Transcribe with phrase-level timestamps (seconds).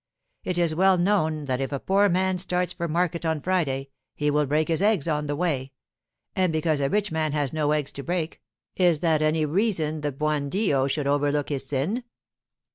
[0.43, 4.31] It is well known that if a poor man starts for market on Friday, he
[4.31, 5.73] will break his eggs on the way;
[6.35, 8.41] and because a rich man has no eggs to break,
[8.75, 12.03] is that any reason the buon Dio should overlook his sin?